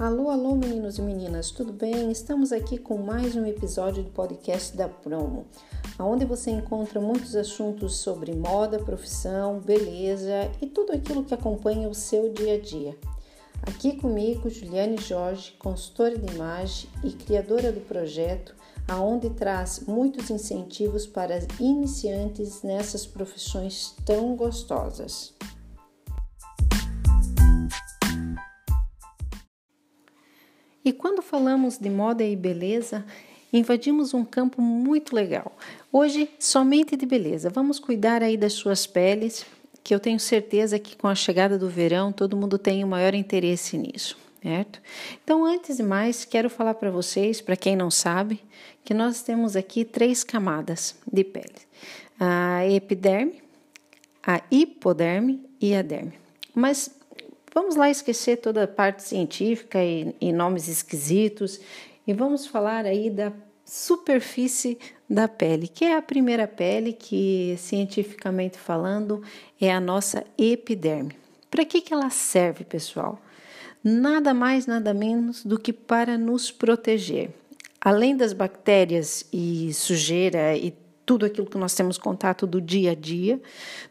[0.00, 2.10] Alô, alô, meninos e meninas, tudo bem?
[2.10, 5.44] Estamos aqui com mais um episódio do podcast da Promo,
[5.98, 11.94] onde você encontra muitos assuntos sobre moda, profissão, beleza e tudo aquilo que acompanha o
[11.94, 12.96] seu dia a dia.
[13.60, 18.56] Aqui comigo, Juliane Jorge, consultora de imagem e criadora do projeto,
[18.88, 25.34] aonde traz muitos incentivos para iniciantes nessas profissões tão gostosas.
[30.90, 33.04] E quando falamos de moda e beleza,
[33.52, 35.56] invadimos um campo muito legal.
[35.92, 37.48] Hoje, somente de beleza.
[37.48, 39.46] Vamos cuidar aí das suas peles,
[39.84, 43.14] que eu tenho certeza que com a chegada do verão todo mundo tem o maior
[43.14, 44.82] interesse nisso, certo?
[45.22, 48.42] Então, antes de mais, quero falar para vocês, para quem não sabe,
[48.84, 51.54] que nós temos aqui três camadas de pele:
[52.18, 53.40] a epiderme,
[54.26, 56.14] a hipoderme e a derme.
[56.52, 56.90] Mas
[57.52, 61.60] Vamos lá esquecer toda a parte científica e, e nomes esquisitos
[62.06, 63.32] e vamos falar aí da
[63.64, 69.22] superfície da pele, que é a primeira pele que, cientificamente falando,
[69.60, 71.16] é a nossa epiderme.
[71.50, 73.20] Para que, que ela serve, pessoal?
[73.82, 77.30] Nada mais, nada menos do que para nos proteger.
[77.80, 80.70] Além das bactérias e sujeira e
[81.10, 83.42] tudo aquilo que nós temos contato do dia a dia,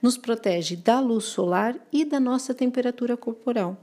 [0.00, 3.76] nos protege da luz solar e da nossa temperatura corporal,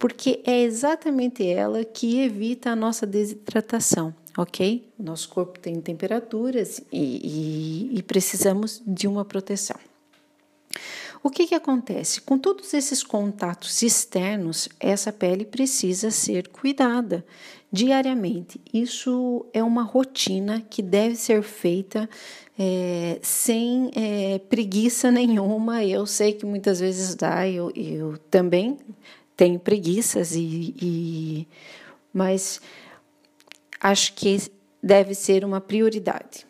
[0.00, 4.92] porque é exatamente ela que evita a nossa desidratação, ok?
[4.98, 9.91] Nosso corpo tem temperaturas e, e, e precisamos de uma proteção.
[11.22, 12.20] O que, que acontece?
[12.20, 17.24] Com todos esses contatos externos, essa pele precisa ser cuidada
[17.70, 18.60] diariamente.
[18.74, 22.10] Isso é uma rotina que deve ser feita
[22.58, 25.84] é, sem é, preguiça nenhuma.
[25.84, 28.76] Eu sei que muitas vezes dá, eu, eu também
[29.36, 31.48] tenho preguiças, e, e,
[32.12, 32.60] mas
[33.80, 34.38] acho que
[34.82, 36.46] deve ser uma prioridade.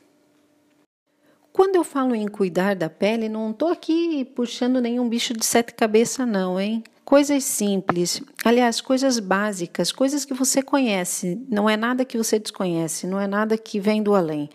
[1.53, 5.75] Quando eu falo em cuidar da pele, não estou aqui puxando nenhum bicho de sete
[5.75, 6.83] cabeças, não, hein?
[7.05, 13.07] Coisas simples, aliás, coisas básicas, coisas que você conhece, não é nada que você desconhece,
[13.07, 14.49] não é nada que vem do além.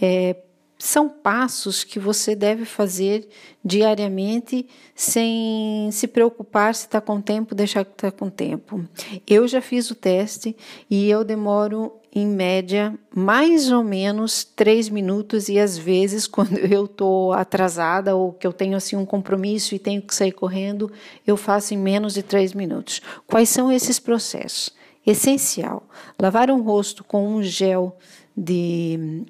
[0.00, 0.34] É,
[0.78, 3.28] são passos que você deve fazer
[3.64, 8.84] diariamente sem se preocupar se está com tempo, deixar que está com tempo.
[9.26, 10.56] Eu já fiz o teste
[10.90, 16.84] e eu demoro em média mais ou menos três minutos e às vezes quando eu
[16.84, 20.90] estou atrasada ou que eu tenho assim um compromisso e tenho que sair correndo,
[21.26, 23.00] eu faço em menos de três minutos.
[23.26, 24.70] Quais são esses processos?
[25.06, 25.86] Essencial:
[26.20, 27.96] lavar um rosto com um gel
[28.36, 29.24] de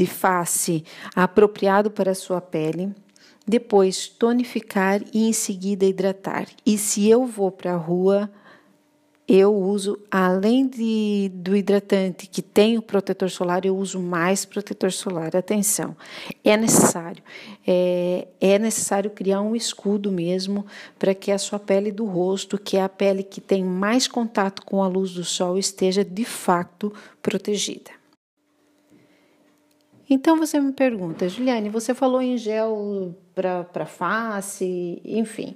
[0.00, 0.82] de face
[1.14, 2.90] apropriado para a sua pele,
[3.46, 6.46] depois tonificar e em seguida hidratar.
[6.64, 8.30] E se eu vou para a rua,
[9.28, 14.90] eu uso, além de, do hidratante que tem o protetor solar, eu uso mais protetor
[14.90, 15.36] solar.
[15.36, 15.94] Atenção,
[16.42, 17.22] é necessário.
[17.66, 20.64] É, é necessário criar um escudo mesmo
[20.98, 24.64] para que a sua pele do rosto, que é a pele que tem mais contato
[24.64, 26.90] com a luz do sol, esteja de fato
[27.22, 27.99] protegida.
[30.12, 35.54] Então você me pergunta, Juliane, você falou em gel para face, enfim.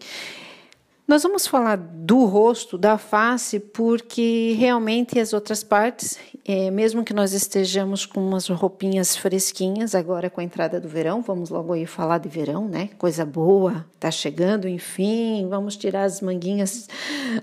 [1.06, 6.16] Nós vamos falar do rosto, da face, porque realmente as outras partes,
[6.46, 11.20] é, mesmo que nós estejamos com umas roupinhas fresquinhas, agora com a entrada do verão,
[11.20, 12.88] vamos logo aí falar de verão, né?
[12.96, 16.88] Coisa boa, tá chegando, enfim, vamos tirar as manguinhas,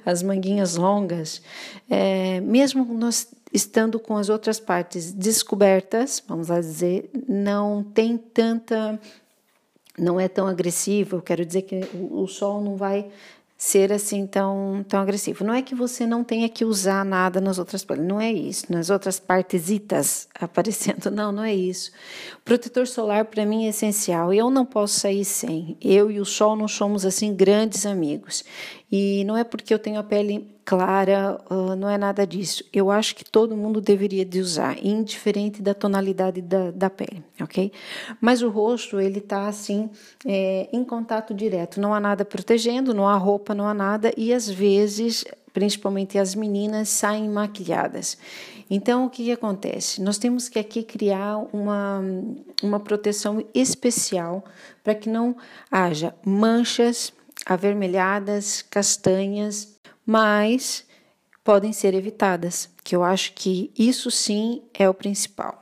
[0.03, 1.39] as manguinhas longas.
[1.87, 8.99] É, mesmo nós estando com as outras partes descobertas, vamos lá dizer, não tem tanta,
[9.97, 11.17] não é tão agressivo.
[11.17, 13.09] Eu quero dizer que o, o sol não vai
[13.61, 15.45] ser assim tão, tão agressivo.
[15.45, 18.65] Não é que você não tenha que usar nada nas outras partes, não é isso,
[18.73, 21.91] nas outras partesitas aparecendo, não, não é isso.
[22.43, 25.77] Protetor solar para mim é essencial, eu não posso sair sem.
[25.79, 28.43] Eu e o sol não somos assim grandes amigos.
[28.91, 32.63] E não é porque eu tenho a pele clara, uh, não é nada disso.
[32.73, 37.71] Eu acho que todo mundo deveria de usar, indiferente da tonalidade da, da pele, ok?
[38.19, 39.89] Mas o rosto, ele está assim,
[40.25, 41.79] é, em contato direto.
[41.79, 44.13] Não há nada protegendo, não há roupa, não há nada.
[44.17, 48.17] E às vezes, principalmente as meninas, saem maquilhadas.
[48.69, 50.01] Então, o que, que acontece?
[50.01, 52.01] Nós temos que aqui criar uma,
[52.63, 54.43] uma proteção especial
[54.83, 55.35] para que não
[55.69, 57.11] haja manchas,
[57.45, 60.85] avermelhadas, castanhas, mas
[61.43, 65.60] podem ser evitadas, que eu acho que isso sim é o principal.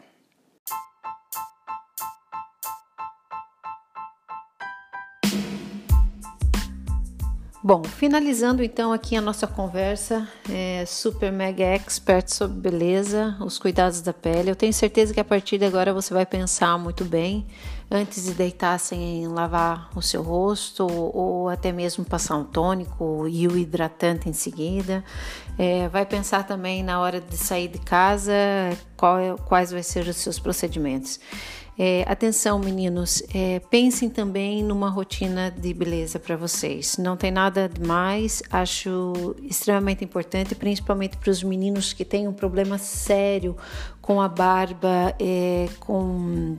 [7.69, 14.01] Bom, finalizando então aqui a nossa conversa, é, super mega expert sobre beleza, os cuidados
[14.01, 14.49] da pele.
[14.49, 17.45] Eu tenho certeza que a partir de agora você vai pensar muito bem
[17.91, 23.47] antes de deitar sem lavar o seu rosto ou até mesmo passar um tônico e
[23.47, 25.03] o hidratante em seguida.
[25.55, 28.33] É, vai pensar também na hora de sair de casa
[28.97, 31.19] qual, é, quais vai ser os seus procedimentos.
[31.81, 36.97] É, atenção, meninos, é, pensem também numa rotina de beleza para vocês.
[36.97, 42.77] Não tem nada demais, acho extremamente importante, principalmente para os meninos que têm um problema
[42.77, 43.55] sério
[44.01, 46.57] com a barba, é, com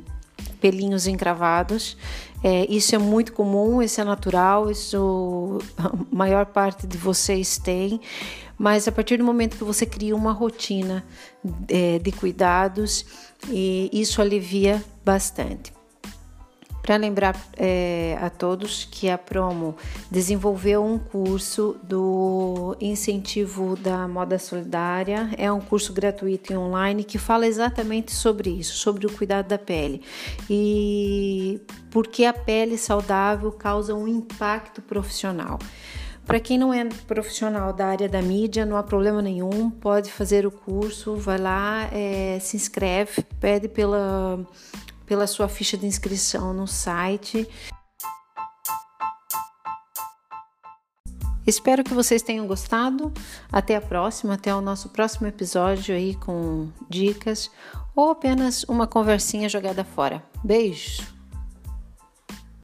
[0.58, 1.98] pelinhos encravados.
[2.42, 8.00] É, isso é muito comum, isso é natural, isso a maior parte de vocês tem,
[8.60, 11.02] mas a partir do momento que você cria uma rotina
[11.66, 13.06] é, de cuidados,
[13.50, 15.72] isso alivia bastante.
[16.82, 19.74] Para lembrar é, a todos que a Promo
[20.10, 27.16] desenvolveu um curso do incentivo da moda solidária, é um curso gratuito e online que
[27.16, 30.02] fala exatamente sobre isso, sobre o cuidado da pele
[30.50, 31.58] e
[31.90, 35.58] porque a pele saudável causa um impacto profissional.
[36.30, 40.46] Para quem não é profissional da área da mídia, não há problema nenhum, pode fazer
[40.46, 44.38] o curso, vai lá, é, se inscreve, pede pela
[45.04, 47.48] pela sua ficha de inscrição no site.
[51.44, 53.12] Espero que vocês tenham gostado.
[53.50, 57.50] Até a próxima, até o nosso próximo episódio aí com dicas
[57.96, 60.22] ou apenas uma conversinha jogada fora.
[60.44, 61.19] Beijos!